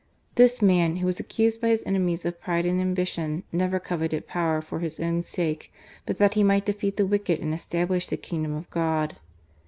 [0.33, 4.59] This man, who was accused by his enemies of pride and ambition, never coveted power
[4.59, 5.71] for his own sake,
[6.07, 9.17] but that he might defeat the wicked and establish the Kingdom of God.